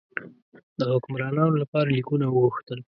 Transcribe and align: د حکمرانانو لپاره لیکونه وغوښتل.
د 0.79 0.81
حکمرانانو 0.93 1.55
لپاره 1.63 1.93
لیکونه 1.97 2.25
وغوښتل. 2.29 2.79